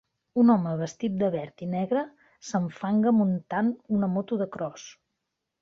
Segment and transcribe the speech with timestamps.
[0.43, 2.03] Un home vestit de verd i negre
[2.49, 4.91] s'enfanga muntant una moto de cros.